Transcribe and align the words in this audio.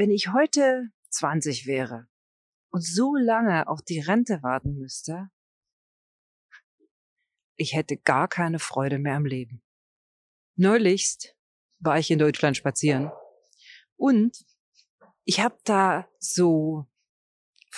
wenn 0.00 0.10
ich 0.10 0.32
heute 0.32 0.88
20 1.10 1.66
wäre 1.66 2.08
und 2.70 2.80
so 2.80 3.16
lange 3.16 3.68
auf 3.68 3.82
die 3.82 4.00
Rente 4.00 4.42
warten 4.42 4.78
müsste, 4.78 5.28
ich 7.56 7.74
hätte 7.74 7.98
gar 7.98 8.26
keine 8.26 8.60
Freude 8.60 8.98
mehr 8.98 9.16
am 9.16 9.26
Leben. 9.26 9.62
Neulichst 10.56 11.36
war 11.80 11.98
ich 11.98 12.10
in 12.10 12.18
Deutschland 12.18 12.56
spazieren 12.56 13.12
und 13.96 14.46
ich 15.24 15.40
habe 15.40 15.58
da 15.64 16.08
so, 16.18 16.86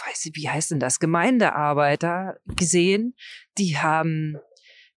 weiß 0.06 0.26
ich, 0.26 0.36
wie 0.36 0.48
heißt 0.48 0.70
denn 0.70 0.78
das, 0.78 1.00
Gemeindearbeiter 1.00 2.38
gesehen, 2.44 3.16
die 3.58 3.78
haben 3.78 4.38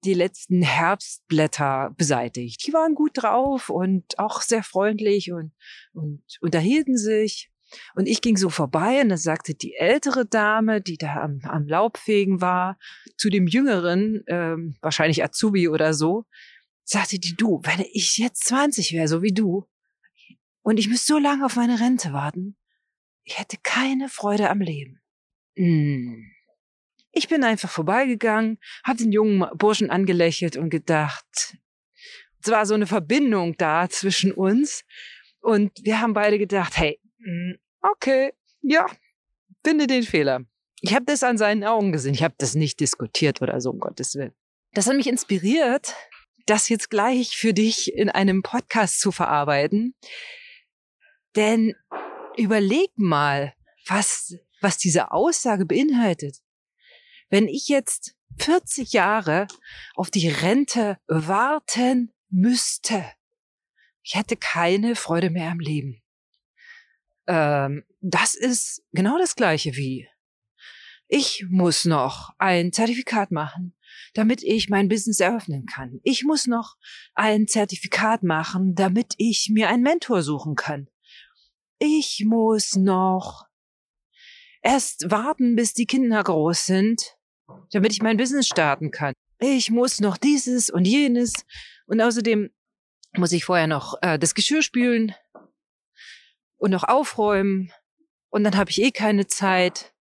die 0.04 0.14
letzten 0.14 0.62
Herbstblätter 0.62 1.94
beseitigt. 1.96 2.66
Die 2.66 2.72
waren 2.72 2.94
gut 2.94 3.12
drauf 3.14 3.70
und 3.70 4.18
auch 4.18 4.42
sehr 4.42 4.62
freundlich 4.62 5.32
und, 5.32 5.52
und 5.92 6.22
unterhielten 6.40 6.96
sich. 6.96 7.50
Und 7.94 8.06
ich 8.06 8.20
ging 8.20 8.36
so 8.36 8.50
vorbei 8.50 9.00
und 9.00 9.08
da 9.08 9.16
sagte 9.16 9.54
die 9.54 9.74
ältere 9.74 10.26
Dame, 10.26 10.80
die 10.80 10.98
da 10.98 11.22
am, 11.22 11.40
am 11.44 11.66
Laubfegen 11.66 12.40
war, 12.40 12.79
zu 13.16 13.30
dem 13.30 13.46
jüngeren, 13.46 14.22
ähm, 14.26 14.76
wahrscheinlich 14.82 15.24
Azubi 15.24 15.68
oder 15.68 15.94
so, 15.94 16.26
sagte 16.84 17.18
die, 17.18 17.34
du, 17.34 17.60
wenn 17.64 17.84
ich 17.93 18.18
jetzt 18.18 18.44
20 18.46 18.93
wäre, 18.93 19.08
so 19.08 19.22
wie 19.22 19.32
du, 19.32 19.66
und 20.62 20.79
ich 20.79 20.88
müsste 20.88 21.14
so 21.14 21.18
lange 21.18 21.46
auf 21.46 21.57
meine 21.57 21.80
Rente 21.80 22.12
warten, 22.12 22.57
ich 23.24 23.38
hätte 23.38 23.57
keine 23.62 24.08
Freude 24.08 24.50
am 24.50 24.60
Leben. 24.60 25.00
Hm. 25.57 26.32
Ich 27.12 27.29
bin 27.29 27.44
einfach 27.44 27.71
vorbeigegangen, 27.71 28.58
habe 28.84 28.98
den 28.98 29.12
jungen 29.12 29.46
Burschen 29.57 29.90
angelächelt 29.90 30.57
und 30.57 30.71
gedacht, 30.71 31.57
es 32.42 32.50
war 32.50 32.66
so 32.66 32.75
eine 32.75 32.86
Verbindung 32.86 33.56
da 33.56 33.88
zwischen 33.88 34.33
uns. 34.33 34.84
Und 35.41 35.72
wir 35.83 36.00
haben 36.00 36.14
beide 36.14 36.38
gedacht, 36.38 36.77
hey, 36.77 37.00
hm, 37.22 37.58
okay, 37.80 38.33
ja, 38.62 38.86
finde 39.64 39.86
den 39.86 40.02
Fehler. 40.02 40.44
Ich 40.80 40.94
habe 40.94 41.05
das 41.05 41.22
an 41.22 41.38
seinen 41.38 41.64
Augen 41.64 41.92
gesehen. 41.92 42.14
Ich 42.14 42.22
habe 42.22 42.34
das 42.38 42.55
nicht 42.55 42.80
diskutiert 42.80 43.42
oder 43.42 43.60
so, 43.60 43.70
um 43.70 43.78
Gottes 43.78 44.14
Willen. 44.14 44.34
Das 44.72 44.86
hat 44.86 44.96
mich 44.96 45.06
inspiriert, 45.06 45.94
das 46.46 46.68
jetzt 46.68 46.90
gleich 46.90 47.36
für 47.36 47.52
dich 47.52 47.94
in 47.94 48.08
einem 48.08 48.42
Podcast 48.42 49.00
zu 49.00 49.12
verarbeiten. 49.12 49.94
Denn 51.36 51.74
überleg 52.36 52.90
mal, 52.96 53.55
was, 53.86 54.34
was 54.60 54.78
diese 54.78 55.12
Aussage 55.12 55.66
beinhaltet. 55.66 56.38
Wenn 57.33 57.48
ich 57.48 57.69
jetzt 57.69 58.14
40 58.41 58.92
Jahre 58.92 59.47
auf 59.94 60.11
die 60.11 60.28
Rente 60.28 60.98
warten 61.06 62.12
müsste, 62.28 63.06
ich 64.02 64.16
hätte 64.16 64.36
keine 64.36 64.97
Freude 64.97 65.30
mehr 65.30 65.50
am 65.50 65.58
Leben. 65.58 66.02
Ähm, 67.27 67.84
das 68.02 68.34
ist 68.34 68.83
genau 68.92 69.16
das 69.16 69.34
gleiche 69.34 69.77
wie 69.77 70.06
ich 71.08 71.47
muss 71.48 71.86
noch 71.86 72.34
ein 72.36 72.70
Zertifikat 72.70 73.33
machen, 73.33 73.74
damit 74.12 74.42
ich 74.42 74.69
mein 74.69 74.89
Business 74.89 75.20
eröffnen 75.20 75.64
kann. 75.64 76.00
Ich 76.02 76.24
muss 76.24 76.46
noch 76.46 76.77
ein 77.14 77.48
Zertifikat 77.48 78.22
machen, 78.22 78.74
damit 78.74 79.14
ich 79.17 79.48
mir 79.50 79.70
einen 79.70 79.83
Mentor 79.83 80.22
suchen 80.22 80.55
kann. 80.55 80.89
Ich 81.78 82.24
muss 82.27 82.77
noch 82.77 83.46
erst 84.62 85.11
warten, 85.11 85.56
bis 85.56 85.72
die 85.74 85.86
Kinder 85.86 86.22
groß 86.22 86.67
sind, 86.67 87.17
damit 87.72 87.92
ich 87.92 88.03
mein 88.03 88.17
Business 88.17 88.47
starten 88.47 88.91
kann. 88.91 89.14
Ich 89.39 89.70
muss 89.70 90.00
noch 90.00 90.17
dieses 90.17 90.70
und 90.70 90.84
jenes 90.84 91.45
und 91.86 92.00
außerdem 92.00 92.50
muss 93.17 93.33
ich 93.33 93.45
vorher 93.45 93.67
noch 93.67 93.95
äh, 94.03 94.19
das 94.19 94.34
Geschirr 94.34 94.62
spülen 94.62 95.14
und 96.56 96.70
noch 96.70 96.84
aufräumen 96.84 97.73
und 98.30 98.45
dann 98.45 98.56
habe 98.56 98.70
ich 98.70 98.80
eh 98.80 98.91
keine 98.91 99.27
Zeit. 99.27 99.95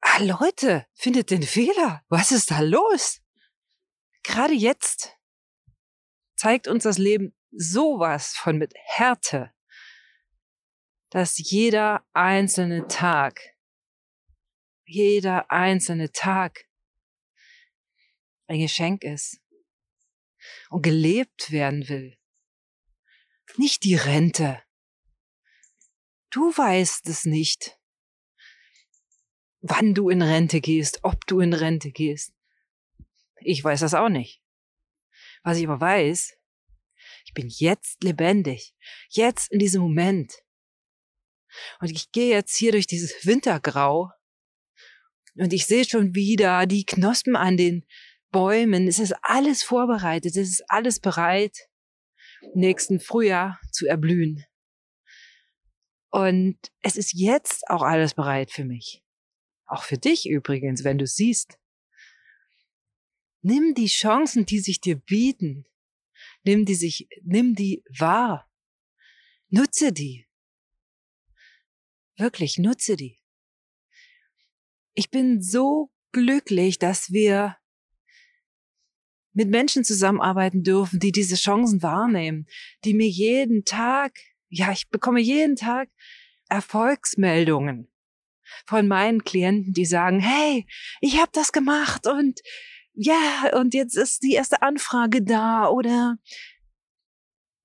Ah, 0.00 0.22
Leute, 0.22 0.86
findet 0.94 1.30
den 1.30 1.42
Fehler. 1.42 2.02
Was 2.08 2.30
ist 2.30 2.50
da 2.50 2.60
los? 2.60 3.22
Gerade 4.22 4.54
jetzt 4.54 5.16
zeigt 6.36 6.68
uns 6.68 6.82
das 6.82 6.98
Leben 6.98 7.34
sowas 7.50 8.34
von 8.34 8.58
mit 8.58 8.74
Härte, 8.74 9.52
dass 11.10 11.38
jeder 11.38 12.04
einzelne 12.12 12.86
Tag 12.88 13.55
jeder 14.86 15.50
einzelne 15.50 16.12
Tag 16.12 16.64
ein 18.46 18.60
Geschenk 18.60 19.02
ist 19.04 19.40
und 20.70 20.82
gelebt 20.82 21.50
werden 21.50 21.88
will. 21.88 22.16
Nicht 23.56 23.84
die 23.84 23.96
Rente. 23.96 24.62
Du 26.30 26.56
weißt 26.56 27.08
es 27.08 27.24
nicht, 27.24 27.78
wann 29.60 29.94
du 29.94 30.10
in 30.10 30.22
Rente 30.22 30.60
gehst, 30.60 31.00
ob 31.02 31.26
du 31.26 31.40
in 31.40 31.52
Rente 31.52 31.90
gehst. 31.90 32.32
Ich 33.40 33.62
weiß 33.62 33.80
das 33.80 33.94
auch 33.94 34.08
nicht. 34.08 34.42
Was 35.42 35.58
ich 35.58 35.66
aber 35.66 35.80
weiß, 35.80 36.36
ich 37.24 37.34
bin 37.34 37.48
jetzt 37.48 38.02
lebendig, 38.02 38.74
jetzt 39.08 39.50
in 39.50 39.58
diesem 39.58 39.82
Moment. 39.82 40.42
Und 41.80 41.90
ich 41.90 42.10
gehe 42.12 42.30
jetzt 42.30 42.56
hier 42.56 42.72
durch 42.72 42.86
dieses 42.86 43.24
Wintergrau 43.24 44.10
und 45.38 45.52
ich 45.52 45.66
sehe 45.66 45.84
schon 45.84 46.14
wieder 46.14 46.66
die 46.66 46.84
Knospen 46.84 47.36
an 47.36 47.56
den 47.56 47.84
Bäumen. 48.30 48.88
Es 48.88 48.98
ist 48.98 49.14
alles 49.22 49.62
vorbereitet. 49.62 50.36
Es 50.36 50.48
ist 50.48 50.64
alles 50.68 50.98
bereit, 50.98 51.68
nächsten 52.54 53.00
Frühjahr 53.00 53.60
zu 53.70 53.86
erblühen. 53.86 54.44
Und 56.10 56.58
es 56.80 56.96
ist 56.96 57.12
jetzt 57.12 57.68
auch 57.68 57.82
alles 57.82 58.14
bereit 58.14 58.50
für 58.50 58.64
mich. 58.64 59.02
Auch 59.66 59.82
für 59.82 59.98
dich 59.98 60.28
übrigens, 60.28 60.84
wenn 60.84 60.98
du 60.98 61.06
siehst. 61.06 61.58
Nimm 63.42 63.74
die 63.74 63.88
Chancen, 63.88 64.46
die 64.46 64.60
sich 64.60 64.80
dir 64.80 64.96
bieten. 64.96 65.66
Nimm 66.44 66.64
die 66.64 66.74
sich, 66.74 67.08
nimm 67.22 67.54
die 67.54 67.84
wahr. 67.98 68.50
Nutze 69.48 69.92
die. 69.92 70.26
Wirklich, 72.16 72.56
nutze 72.56 72.96
die 72.96 73.15
ich 74.96 75.10
bin 75.10 75.42
so 75.42 75.90
glücklich, 76.12 76.78
dass 76.78 77.12
wir 77.12 77.56
mit 79.34 79.50
Menschen 79.50 79.84
zusammenarbeiten 79.84 80.62
dürfen, 80.62 80.98
die 80.98 81.12
diese 81.12 81.36
Chancen 81.36 81.82
wahrnehmen, 81.82 82.46
die 82.84 82.94
mir 82.94 83.06
jeden 83.06 83.64
Tag, 83.64 84.18
ja, 84.48 84.72
ich 84.72 84.88
bekomme 84.88 85.20
jeden 85.20 85.54
Tag 85.56 85.90
Erfolgsmeldungen 86.48 87.92
von 88.64 88.88
meinen 88.88 89.24
Klienten, 89.24 89.74
die 89.74 89.84
sagen, 89.84 90.20
hey, 90.20 90.66
ich 91.02 91.20
habe 91.20 91.30
das 91.32 91.52
gemacht 91.52 92.06
und 92.06 92.40
ja, 92.94 93.50
und 93.52 93.74
jetzt 93.74 93.96
ist 93.96 94.22
die 94.22 94.32
erste 94.32 94.62
Anfrage 94.62 95.22
da 95.22 95.68
oder 95.68 96.16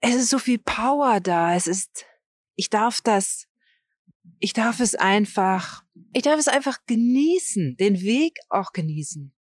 es 0.01 0.15
ist 0.15 0.29
so 0.29 0.39
viel 0.39 0.59
Power 0.59 1.21
da, 1.21 1.55
es 1.55 1.67
ist, 1.67 2.05
ich 2.57 2.69
darf 2.69 2.99
das 2.99 3.47
ich 4.41 4.53
darf 4.53 4.79
es 4.79 4.95
einfach, 4.95 5.83
ich 6.13 6.23
darf 6.23 6.39
es 6.39 6.47
einfach 6.47 6.79
genießen, 6.87 7.77
den 7.77 8.01
Weg 8.01 8.39
auch 8.49 8.73
genießen. 8.73 9.33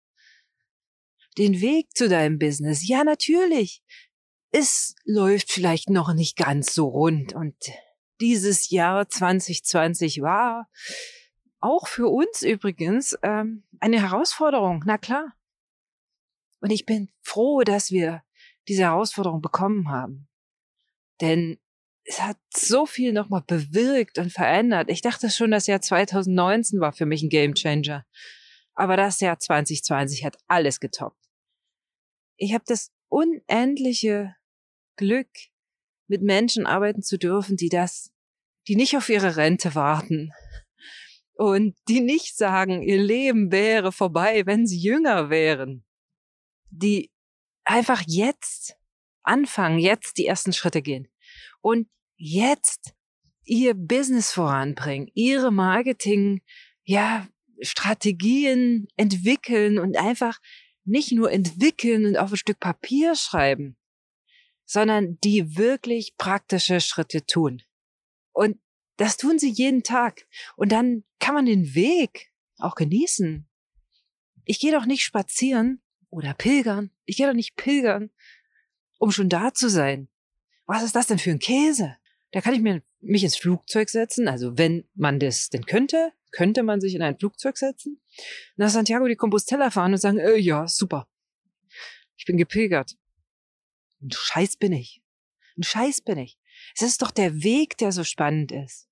Den 1.37 1.61
Weg 1.61 1.95
zu 1.95 2.09
deinem 2.09 2.37
Business. 2.37 2.85
Ja, 2.85 3.05
natürlich. 3.05 3.81
Es 4.51 4.95
läuft 5.05 5.51
vielleicht 5.51 5.89
noch 5.89 6.13
nicht 6.13 6.35
ganz 6.35 6.73
so 6.73 6.87
rund 6.87 7.33
und 7.33 7.55
dieses 8.19 8.69
Jahr 8.69 9.07
2020 9.07 10.21
war 10.21 10.69
auch 11.61 11.87
für 11.87 12.09
uns 12.09 12.41
übrigens 12.41 13.17
ähm, 13.23 13.63
eine 13.79 14.01
Herausforderung. 14.01 14.83
Na 14.85 14.97
klar. 14.97 15.33
Und 16.59 16.71
ich 16.71 16.85
bin 16.85 17.09
froh, 17.21 17.61
dass 17.61 17.91
wir 17.91 18.21
diese 18.67 18.83
Herausforderung 18.83 19.41
bekommen 19.41 19.89
haben. 19.89 20.27
Denn 21.21 21.57
es 22.09 22.19
hat 22.23 22.37
so 22.51 22.87
viel 22.87 23.13
nochmal 23.13 23.43
bewirkt 23.45 24.17
und 24.17 24.33
verändert. 24.33 24.89
Ich 24.89 25.01
dachte 25.01 25.29
schon, 25.29 25.51
das 25.51 25.67
Jahr 25.67 25.79
2019 25.79 26.79
war 26.79 26.91
für 26.91 27.05
mich 27.05 27.21
ein 27.21 27.29
Gamechanger. 27.29 28.03
Aber 28.73 28.97
das 28.97 29.19
Jahr 29.19 29.37
2020 29.37 30.25
hat 30.25 30.35
alles 30.47 30.79
getoppt. 30.79 31.23
Ich 32.35 32.55
habe 32.55 32.63
das 32.65 32.91
unendliche 33.09 34.35
Glück, 34.95 35.29
mit 36.07 36.23
Menschen 36.23 36.65
arbeiten 36.65 37.03
zu 37.03 37.19
dürfen, 37.19 37.57
die 37.57 37.69
das, 37.69 38.11
die 38.67 38.75
nicht 38.75 38.97
auf 38.97 39.09
ihre 39.09 39.35
Rente 39.35 39.75
warten 39.75 40.31
und 41.33 41.75
die 41.87 42.01
nicht 42.01 42.35
sagen, 42.35 42.81
ihr 42.81 42.97
Leben 42.97 43.51
wäre 43.51 43.91
vorbei, 43.91 44.47
wenn 44.47 44.65
sie 44.65 44.79
jünger 44.79 45.29
wären, 45.29 45.85
die 46.71 47.11
einfach 47.65 48.01
jetzt 48.07 48.77
anfangen, 49.21 49.77
jetzt 49.77 50.17
die 50.17 50.25
ersten 50.25 50.53
Schritte 50.53 50.81
gehen 50.81 51.07
und 51.61 51.87
jetzt 52.19 52.93
ihr 53.45 53.73
Business 53.73 54.31
voranbringen, 54.31 55.09
ihre 55.15 55.51
Marketing, 55.51 56.41
ja, 56.83 57.27
Strategien 57.61 58.87
entwickeln 58.95 59.79
und 59.79 59.97
einfach 59.97 60.39
nicht 60.85 61.11
nur 61.11 61.31
entwickeln 61.31 62.05
und 62.05 62.17
auf 62.17 62.31
ein 62.31 62.37
Stück 62.37 62.59
Papier 62.59 63.15
schreiben, 63.15 63.77
sondern 64.65 65.17
die 65.23 65.57
wirklich 65.57 66.15
praktische 66.17 66.79
Schritte 66.79 67.25
tun. 67.25 67.63
Und 68.31 68.59
Das 68.97 69.15
tun 69.15 69.39
sie 69.39 69.49
jeden 69.49 69.81
Tag. 69.83 70.27
Und 70.57 70.73
dann 70.73 71.05
kann 71.19 71.33
man 71.33 71.45
den 71.45 71.73
Weg 71.73 72.33
auch 72.57 72.75
genießen. 72.75 73.47
Ich 74.43 74.59
gehe 74.59 74.73
doch 74.73 74.85
nicht 74.85 75.03
spazieren 75.03 75.81
oder 76.09 76.33
pilgern. 76.33 76.91
Ich 77.05 77.15
gehe 77.15 77.25
doch 77.25 77.33
nicht 77.33 77.55
pilgern, 77.55 78.11
um 78.97 79.11
schon 79.11 79.29
da 79.29 79.53
zu 79.53 79.69
sein. 79.69 80.09
Was 80.65 80.83
ist 80.83 80.95
das 80.95 81.07
denn 81.07 81.17
für 81.17 81.31
ein 81.31 81.39
Käse? 81.39 81.95
Da 82.31 82.41
kann 82.41 82.53
ich 82.53 82.61
mir, 82.61 82.83
mich 82.99 83.23
ins 83.23 83.37
Flugzeug 83.37 83.89
setzen. 83.89 84.27
Also 84.27 84.57
wenn 84.57 84.87
man 84.93 85.19
das 85.19 85.49
denn 85.49 85.65
könnte, 85.65 86.11
könnte 86.31 86.63
man 86.63 86.79
sich 86.79 86.95
in 86.95 87.01
ein 87.01 87.17
Flugzeug 87.17 87.57
setzen, 87.57 87.99
nach 88.55 88.69
Santiago 88.69 89.07
de 89.07 89.15
Compostela 89.15 89.71
fahren 89.71 89.93
und 89.93 89.99
sagen, 89.99 90.19
äh, 90.19 90.37
ja, 90.37 90.67
super. 90.67 91.07
Ich 92.17 92.25
bin 92.25 92.37
gepilgert. 92.37 92.97
Ein 94.01 94.11
Scheiß 94.11 94.57
bin 94.57 94.73
ich. 94.73 95.01
Ein 95.57 95.63
Scheiß 95.63 96.01
bin 96.01 96.17
ich. 96.17 96.37
Es 96.75 96.81
ist 96.81 97.01
doch 97.01 97.11
der 97.11 97.43
Weg, 97.43 97.77
der 97.77 97.91
so 97.91 98.03
spannend 98.03 98.51
ist. 98.51 98.87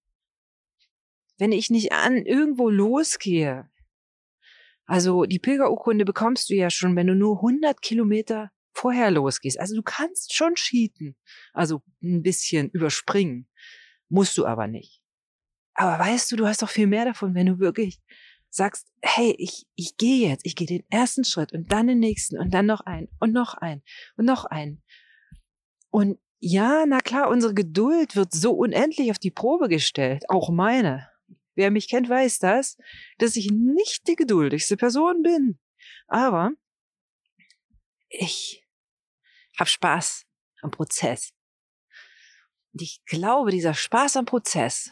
Wenn 1.37 1.51
ich 1.51 1.69
nicht 1.69 1.91
an 1.91 2.25
irgendwo 2.25 2.69
losgehe, 2.69 3.69
also 4.85 5.25
die 5.25 5.39
Pilgerurkunde 5.39 6.05
bekommst 6.05 6.49
du 6.49 6.55
ja 6.55 6.69
schon, 6.69 6.95
wenn 6.95 7.07
du 7.07 7.15
nur 7.15 7.37
100 7.37 7.81
Kilometer 7.81 8.51
vorher 8.77 9.11
losgehst. 9.11 9.59
Also 9.59 9.75
du 9.75 9.81
kannst 9.81 10.33
schon 10.33 10.55
cheaten, 10.55 11.15
also 11.53 11.81
ein 12.01 12.21
bisschen 12.21 12.69
überspringen, 12.69 13.47
musst 14.09 14.37
du 14.37 14.45
aber 14.45 14.67
nicht. 14.67 15.01
Aber 15.73 15.99
weißt 15.99 16.31
du, 16.31 16.35
du 16.35 16.47
hast 16.47 16.61
doch 16.61 16.69
viel 16.69 16.87
mehr 16.87 17.05
davon, 17.05 17.35
wenn 17.35 17.47
du 17.47 17.59
wirklich 17.59 17.99
sagst, 18.49 18.87
hey, 19.01 19.35
ich, 19.37 19.65
ich 19.75 19.97
gehe 19.97 20.29
jetzt, 20.29 20.45
ich 20.45 20.55
gehe 20.55 20.67
den 20.67 20.83
ersten 20.89 21.23
Schritt 21.23 21.53
und 21.53 21.71
dann 21.71 21.87
den 21.87 21.99
nächsten 21.99 22.37
und 22.39 22.53
dann 22.53 22.65
noch 22.65 22.81
einen 22.81 23.09
und 23.19 23.33
noch 23.33 23.55
einen 23.55 23.83
und 24.15 24.25
noch 24.25 24.45
einen. 24.45 24.81
Und 25.89 26.19
ja, 26.39 26.85
na 26.87 26.99
klar, 26.99 27.29
unsere 27.29 27.53
Geduld 27.53 28.15
wird 28.15 28.33
so 28.33 28.53
unendlich 28.53 29.11
auf 29.11 29.19
die 29.19 29.31
Probe 29.31 29.69
gestellt, 29.69 30.29
auch 30.29 30.49
meine. 30.49 31.09
Wer 31.55 31.71
mich 31.71 31.89
kennt, 31.89 32.09
weiß 32.09 32.39
das, 32.39 32.77
dass 33.17 33.35
ich 33.35 33.49
nicht 33.51 34.07
die 34.07 34.15
geduldigste 34.15 34.77
Person 34.77 35.23
bin. 35.23 35.57
Aber 36.07 36.51
ich 38.09 38.66
hab 39.57 39.67
Spaß 39.67 40.25
am 40.61 40.71
Prozess. 40.71 41.33
Und 42.73 42.81
ich 42.81 43.03
glaube, 43.05 43.51
dieser 43.51 43.73
Spaß 43.73 44.17
am 44.17 44.25
Prozess 44.25 44.91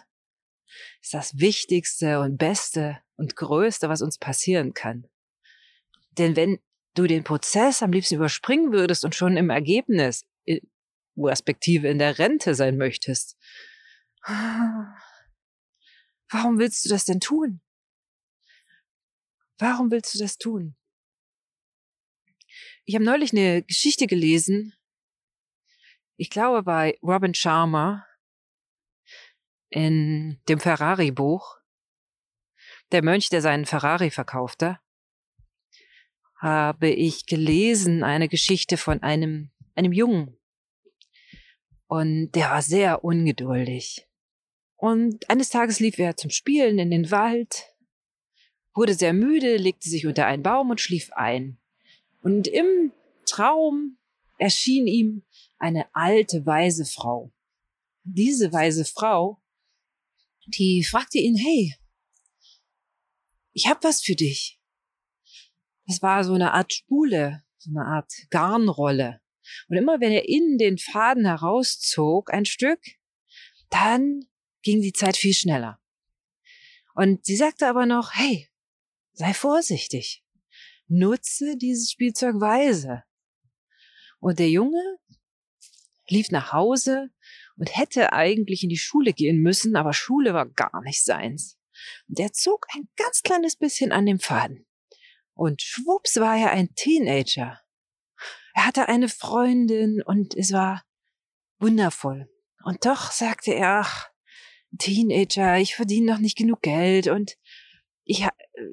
ist 1.01 1.13
das 1.13 1.37
Wichtigste 1.37 2.19
und 2.19 2.37
Beste 2.37 2.99
und 3.15 3.35
Größte, 3.35 3.89
was 3.89 4.01
uns 4.01 4.17
passieren 4.17 4.73
kann. 4.73 5.07
Denn 6.11 6.35
wenn 6.35 6.59
du 6.95 7.07
den 7.07 7.23
Prozess 7.23 7.83
am 7.83 7.91
liebsten 7.91 8.15
überspringen 8.15 8.71
würdest 8.71 9.05
und 9.05 9.15
schon 9.15 9.37
im 9.37 9.49
Ergebnis, 9.49 10.25
respektive 11.17 11.87
in 11.87 11.99
der 11.99 12.17
Rente 12.17 12.55
sein 12.55 12.77
möchtest, 12.77 13.37
warum 16.29 16.57
willst 16.57 16.85
du 16.85 16.89
das 16.89 17.05
denn 17.05 17.19
tun? 17.19 17.61
Warum 19.57 19.91
willst 19.91 20.15
du 20.15 20.19
das 20.19 20.37
tun? 20.37 20.75
Ich 22.87 22.93
habe 22.93 23.03
neulich 23.03 23.31
eine 23.31 23.63
Geschichte 23.63 24.05
gelesen, 24.05 24.75
ich 26.17 26.29
glaube 26.29 26.61
bei 26.61 26.99
Robin 27.01 27.33
Sharma 27.33 28.05
in 29.69 30.39
dem 30.47 30.59
Ferrari-Buch, 30.59 31.57
der 32.91 33.03
Mönch, 33.03 33.29
der 33.29 33.41
seinen 33.41 33.65
Ferrari 33.65 34.11
verkaufte, 34.11 34.79
habe 36.37 36.89
ich 36.89 37.25
gelesen 37.25 38.03
eine 38.03 38.29
Geschichte 38.29 38.77
von 38.77 39.01
einem, 39.01 39.49
einem 39.73 39.91
Jungen. 39.91 40.37
Und 41.87 42.33
der 42.33 42.51
war 42.51 42.61
sehr 42.61 43.03
ungeduldig. 43.03 44.07
Und 44.75 45.27
eines 45.27 45.49
Tages 45.49 45.79
lief 45.79 45.97
er 45.97 46.17
zum 46.17 46.29
Spielen 46.29 46.77
in 46.77 46.91
den 46.91 47.09
Wald, 47.09 47.75
wurde 48.75 48.93
sehr 48.93 49.13
müde, 49.13 49.57
legte 49.57 49.89
sich 49.89 50.05
unter 50.05 50.27
einen 50.27 50.43
Baum 50.43 50.69
und 50.69 50.79
schlief 50.79 51.11
ein. 51.13 51.59
Und 52.25 52.47
im 52.47 52.91
Traum 53.27 53.99
erschien 54.39 54.87
ihm 54.87 55.23
eine 55.59 55.93
alte, 55.93 56.43
weise 56.47 56.83
Frau. 56.83 57.31
Diese 58.03 58.51
weise 58.51 58.83
Frau, 58.83 59.39
die 60.47 60.83
fragte 60.83 61.19
ihn, 61.19 61.35
hey, 61.35 61.75
ich 63.53 63.67
hab 63.67 63.83
was 63.83 64.01
für 64.01 64.15
dich. 64.15 64.59
Es 65.85 66.01
war 66.01 66.23
so 66.23 66.33
eine 66.33 66.53
Art 66.53 66.73
Spule, 66.73 67.43
so 67.59 67.69
eine 67.69 67.85
Art 67.85 68.11
Garnrolle. 68.31 69.21
Und 69.69 69.77
immer 69.77 69.99
wenn 70.01 70.11
er 70.11 70.27
innen 70.27 70.57
den 70.57 70.79
Faden 70.79 71.27
herauszog, 71.27 72.33
ein 72.33 72.45
Stück, 72.45 72.81
dann 73.69 74.25
ging 74.63 74.81
die 74.81 74.93
Zeit 74.93 75.15
viel 75.15 75.35
schneller. 75.35 75.79
Und 76.95 77.23
sie 77.23 77.35
sagte 77.35 77.67
aber 77.67 77.85
noch, 77.85 78.15
hey, 78.15 78.49
sei 79.13 79.31
vorsichtig 79.35 80.24
nutze 80.87 81.57
dieses 81.57 81.91
Spielzeug 81.91 82.39
weise. 82.39 83.03
Und 84.19 84.39
der 84.39 84.49
Junge 84.49 84.97
lief 86.07 86.31
nach 86.31 86.51
Hause 86.51 87.09
und 87.57 87.75
hätte 87.75 88.13
eigentlich 88.13 88.63
in 88.63 88.69
die 88.69 88.77
Schule 88.77 89.13
gehen 89.13 89.41
müssen, 89.41 89.75
aber 89.75 89.93
Schule 89.93 90.33
war 90.33 90.47
gar 90.47 90.81
nicht 90.83 91.03
seins. 91.03 91.57
Und 92.07 92.19
er 92.19 92.33
zog 92.33 92.65
ein 92.75 92.87
ganz 92.95 93.21
kleines 93.21 93.55
bisschen 93.55 93.91
an 93.91 94.05
dem 94.05 94.19
Faden. 94.19 94.65
Und 95.33 95.61
schwupps 95.61 96.17
war 96.17 96.37
er 96.37 96.51
ein 96.51 96.73
Teenager. 96.75 97.59
Er 98.53 98.65
hatte 98.65 98.87
eine 98.87 99.09
Freundin 99.09 100.01
und 100.01 100.35
es 100.35 100.53
war 100.53 100.85
wundervoll. 101.59 102.29
Und 102.63 102.85
doch 102.85 103.11
sagte 103.11 103.53
er, 103.53 103.81
ach, 103.81 104.09
Teenager, 104.77 105.57
ich 105.57 105.75
verdiene 105.75 106.11
noch 106.11 106.19
nicht 106.19 106.37
genug 106.37 106.61
Geld 106.61 107.07
und 107.07 107.37
ich, 108.03 108.25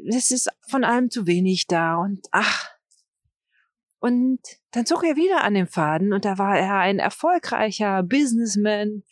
es 0.08 0.30
ist 0.30 0.48
von 0.68 0.84
allem 0.84 1.10
zu 1.10 1.26
wenig 1.26 1.66
da 1.66 1.96
und 1.96 2.26
ach. 2.30 2.70
Und 3.98 4.40
dann 4.72 4.84
zog 4.86 5.04
er 5.04 5.16
wieder 5.16 5.44
an 5.44 5.54
den 5.54 5.66
Faden 5.68 6.12
und 6.12 6.24
da 6.24 6.38
war 6.38 6.58
er 6.58 6.78
ein 6.78 6.98
erfolgreicher 6.98 8.02
Businessman, 8.02 9.04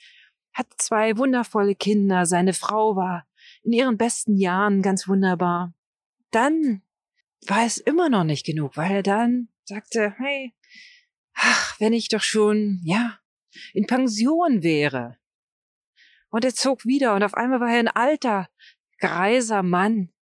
hat 0.52 0.66
zwei 0.78 1.16
wundervolle 1.16 1.76
Kinder, 1.76 2.26
seine 2.26 2.54
Frau 2.54 2.96
war 2.96 3.26
in 3.62 3.72
ihren 3.72 3.96
besten 3.96 4.36
Jahren 4.36 4.82
ganz 4.82 5.06
wunderbar. 5.06 5.74
Dann 6.30 6.82
war 7.46 7.64
es 7.64 7.78
immer 7.78 8.08
noch 8.08 8.24
nicht 8.24 8.44
genug, 8.44 8.76
weil 8.76 8.90
er 8.90 9.02
dann 9.02 9.48
sagte, 9.64 10.14
hey, 10.18 10.54
ach, 11.34 11.78
wenn 11.78 11.92
ich 11.92 12.08
doch 12.08 12.22
schon, 12.22 12.80
ja, 12.84 13.18
in 13.72 13.86
Pension 13.86 14.62
wäre. 14.62 15.18
Und 16.30 16.44
er 16.44 16.54
zog 16.54 16.84
wieder 16.84 17.14
und 17.14 17.22
auf 17.22 17.34
einmal 17.34 17.60
war 17.60 17.70
er 17.70 17.78
ein 17.78 17.88
alter, 17.88 18.48
greiser 18.98 19.62
Mann. 19.62 20.12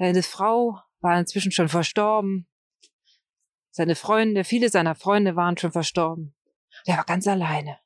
Seine 0.00 0.22
Frau 0.22 0.80
war 1.00 1.20
inzwischen 1.20 1.52
schon 1.52 1.68
verstorben. 1.68 2.48
Seine 3.70 3.94
Freunde, 3.94 4.44
viele 4.44 4.70
seiner 4.70 4.94
Freunde 4.94 5.36
waren 5.36 5.58
schon 5.58 5.72
verstorben. 5.72 6.34
Er 6.86 6.96
war 6.96 7.04
ganz 7.04 7.26
alleine. 7.26 7.78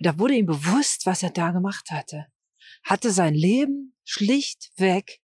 Und 0.00 0.06
da 0.06 0.18
wurde 0.18 0.34
ihm 0.34 0.46
bewusst, 0.46 1.06
was 1.06 1.22
er 1.22 1.30
da 1.30 1.52
gemacht 1.52 1.92
hatte. 1.92 2.26
Hatte 2.82 3.12
sein 3.12 3.34
Leben 3.34 3.94
schlichtweg 4.02 5.20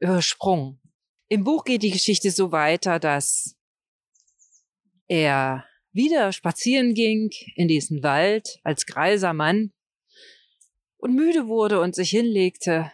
übersprungen. 0.00 0.80
Im 1.28 1.44
Buch 1.44 1.64
geht 1.64 1.82
die 1.82 1.90
Geschichte 1.90 2.30
so 2.30 2.50
weiter, 2.50 2.98
dass 2.98 3.54
er 5.06 5.66
wieder 5.92 6.32
spazieren 6.32 6.94
ging 6.94 7.30
in 7.56 7.68
diesen 7.68 8.02
Wald 8.02 8.58
als 8.62 8.86
greiser 8.86 9.34
Mann 9.34 9.74
und 10.96 11.14
müde 11.14 11.46
wurde 11.46 11.78
und 11.82 11.94
sich 11.94 12.08
hinlegte 12.08 12.90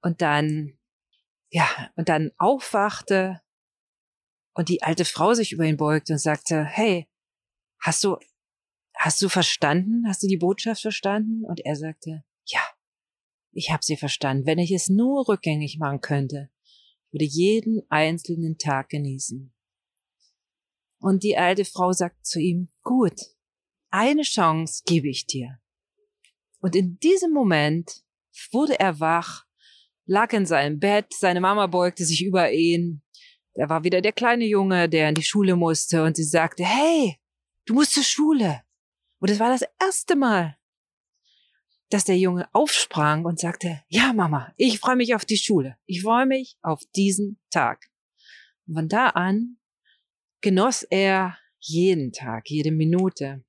und 0.00 0.22
dann, 0.22 0.77
ja, 1.50 1.90
und 1.96 2.08
dann 2.08 2.30
aufwachte 2.38 3.40
und 4.54 4.68
die 4.68 4.82
alte 4.82 5.04
Frau 5.04 5.34
sich 5.34 5.52
über 5.52 5.64
ihn 5.64 5.76
beugte 5.76 6.14
und 6.14 6.18
sagte, 6.18 6.64
hey, 6.64 7.08
hast 7.78 8.04
du, 8.04 8.16
hast 8.94 9.22
du 9.22 9.28
verstanden? 9.28 10.04
Hast 10.06 10.22
du 10.22 10.26
die 10.26 10.36
Botschaft 10.36 10.82
verstanden? 10.82 11.44
Und 11.44 11.60
er 11.64 11.76
sagte, 11.76 12.24
ja, 12.44 12.60
ich 13.52 13.70
habe 13.70 13.84
sie 13.84 13.96
verstanden. 13.96 14.46
Wenn 14.46 14.58
ich 14.58 14.72
es 14.72 14.88
nur 14.88 15.28
rückgängig 15.28 15.78
machen 15.78 16.00
könnte, 16.00 16.50
würde 17.10 17.24
jeden 17.24 17.82
einzelnen 17.88 18.58
Tag 18.58 18.90
genießen. 18.90 19.52
Und 21.00 21.22
die 21.22 21.36
alte 21.36 21.64
Frau 21.64 21.92
sagt 21.92 22.26
zu 22.26 22.40
ihm, 22.40 22.68
gut, 22.82 23.20
eine 23.90 24.22
Chance 24.22 24.82
gebe 24.84 25.08
ich 25.08 25.26
dir. 25.26 25.60
Und 26.60 26.74
in 26.74 26.98
diesem 26.98 27.32
Moment 27.32 28.04
wurde 28.50 28.78
er 28.78 29.00
wach, 29.00 29.46
lag 30.08 30.32
in 30.32 30.46
seinem 30.46 30.80
Bett, 30.80 31.06
seine 31.12 31.40
Mama 31.40 31.66
beugte 31.66 32.04
sich 32.04 32.24
über 32.24 32.50
ihn. 32.50 33.02
Da 33.54 33.68
war 33.68 33.84
wieder 33.84 34.00
der 34.00 34.12
kleine 34.12 34.46
Junge, 34.46 34.88
der 34.88 35.10
in 35.10 35.14
die 35.14 35.22
Schule 35.22 35.54
musste 35.54 36.02
und 36.02 36.16
sie 36.16 36.24
sagte, 36.24 36.64
hey, 36.64 37.18
du 37.66 37.74
musst 37.74 37.92
zur 37.92 38.02
Schule. 38.02 38.62
Und 39.20 39.30
es 39.30 39.38
war 39.38 39.50
das 39.50 39.68
erste 39.80 40.16
Mal, 40.16 40.56
dass 41.90 42.04
der 42.04 42.16
Junge 42.16 42.48
aufsprang 42.52 43.24
und 43.24 43.38
sagte, 43.38 43.82
ja 43.88 44.12
Mama, 44.12 44.52
ich 44.56 44.78
freue 44.78 44.96
mich 44.96 45.14
auf 45.14 45.24
die 45.24 45.36
Schule. 45.36 45.76
Ich 45.86 46.02
freue 46.02 46.26
mich 46.26 46.56
auf 46.62 46.82
diesen 46.96 47.38
Tag. 47.50 47.90
Und 48.66 48.74
von 48.74 48.88
da 48.88 49.08
an 49.08 49.58
genoss 50.40 50.84
er 50.84 51.36
jeden 51.58 52.12
Tag, 52.12 52.48
jede 52.48 52.70
Minute 52.70 53.44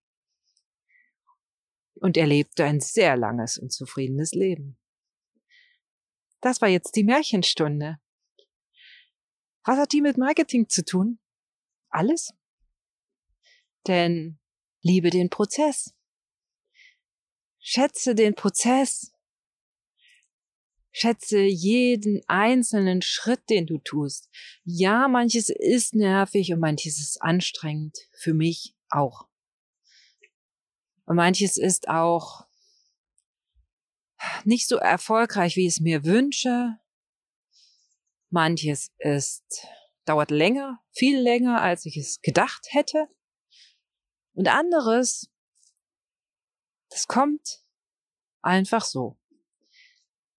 Und 1.95 2.17
er 2.17 2.27
lebte 2.27 2.63
ein 2.63 2.79
sehr 2.79 3.15
langes 3.15 3.57
und 3.57 3.71
zufriedenes 3.71 4.31
Leben. 4.31 4.78
Das 6.41 6.61
war 6.61 6.69
jetzt 6.69 6.95
die 6.95 7.03
Märchenstunde. 7.03 7.99
Was 9.65 9.77
hat 9.77 9.91
die 9.91 10.01
mit 10.01 10.17
Marketing 10.17 10.69
zu 10.69 10.83
tun? 10.83 11.19
Alles. 11.89 12.33
Denn 13.87 14.39
liebe 14.81 15.09
den 15.09 15.29
Prozess. 15.29 15.95
Schätze 17.59 18.15
den 18.15 18.35
Prozess. 18.35 19.13
Schätze 20.91 21.41
jeden 21.41 22.21
einzelnen 22.27 23.01
Schritt, 23.01 23.49
den 23.49 23.67
du 23.67 23.77
tust. 23.77 24.29
Ja, 24.63 25.07
manches 25.07 25.49
ist 25.49 25.93
nervig 25.93 26.51
und 26.51 26.59
manches 26.59 26.99
ist 26.99 27.21
anstrengend. 27.21 27.97
Für 28.13 28.33
mich 28.33 28.75
auch. 28.89 29.27
Und 31.05 31.15
manches 31.15 31.57
ist 31.57 31.89
auch 31.89 32.48
nicht 34.43 34.67
so 34.67 34.77
erfolgreich, 34.77 35.55
wie 35.55 35.67
ich 35.67 35.75
es 35.75 35.79
mir 35.79 36.03
wünsche. 36.03 36.77
Manches 38.29 38.91
ist, 38.99 39.67
dauert 40.05 40.31
länger, 40.31 40.79
viel 40.91 41.19
länger, 41.19 41.61
als 41.61 41.85
ich 41.85 41.97
es 41.97 42.21
gedacht 42.21 42.67
hätte. 42.69 43.07
Und 44.33 44.47
anderes, 44.47 45.29
das 46.89 47.07
kommt 47.07 47.63
einfach 48.41 48.85
so. 48.85 49.19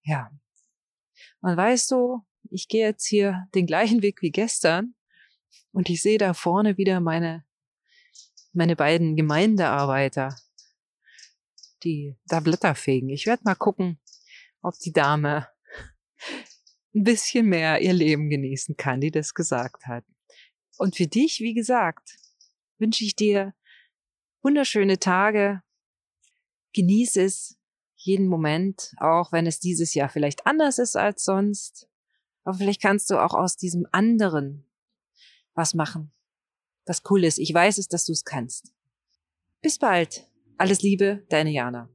Ja. 0.02 0.30
Und 1.40 1.56
weißt 1.56 1.90
du, 1.90 2.25
ich 2.50 2.68
gehe 2.68 2.87
jetzt 2.87 3.06
hier 3.06 3.46
den 3.54 3.66
gleichen 3.66 4.02
Weg 4.02 4.22
wie 4.22 4.30
gestern 4.30 4.94
und 5.72 5.88
ich 5.88 6.02
sehe 6.02 6.18
da 6.18 6.34
vorne 6.34 6.76
wieder 6.76 7.00
meine, 7.00 7.44
meine 8.52 8.76
beiden 8.76 9.16
Gemeindearbeiter, 9.16 10.37
die 11.80 12.16
da 12.26 12.40
Blätter 12.40 12.75
fegen. 12.75 13.08
Ich 13.08 13.26
werde 13.26 13.42
mal 13.44 13.54
gucken, 13.54 13.99
ob 14.62 14.78
die 14.78 14.92
Dame 14.92 15.49
ein 16.94 17.04
bisschen 17.04 17.46
mehr 17.46 17.80
ihr 17.80 17.92
Leben 17.92 18.30
genießen 18.30 18.76
kann, 18.76 19.00
die 19.00 19.10
das 19.10 19.34
gesagt 19.34 19.87
hat. 19.87 20.04
Und 20.78 20.96
für 20.96 21.06
dich, 21.06 21.40
wie 21.40 21.54
gesagt, 21.54 22.16
wünsche 22.78 23.04
ich 23.04 23.14
dir 23.14 23.54
wunderschöne 24.42 24.99
Tage. 24.99 25.62
Genieße 26.72 27.22
es 27.22 27.58
jeden 27.96 28.28
Moment, 28.28 28.94
auch 28.96 29.32
wenn 29.32 29.46
es 29.46 29.60
dieses 29.60 29.94
Jahr 29.94 30.08
vielleicht 30.08 30.46
anders 30.46 30.78
ist 30.78 30.96
als 30.96 31.25
sonst. 31.25 31.88
Aber 32.44 32.56
vielleicht 32.56 32.80
kannst 32.80 33.10
du 33.10 33.22
auch 33.22 33.34
aus 33.34 33.56
diesem 33.56 33.87
anderen 33.92 34.64
was 35.54 35.75
machen. 35.75 36.12
Was 36.87 37.02
cool 37.10 37.25
ist. 37.25 37.38
Ich 37.38 37.52
weiß 37.52 37.78
es, 37.78 37.88
dass 37.88 38.06
du 38.06 38.12
es 38.12 38.25
kannst. 38.25 38.72
Bis 39.60 39.78
bald. 39.78 40.29
Alles 40.60 40.82
Liebe, 40.82 41.24
deine 41.30 41.48
Jana. 41.52 41.88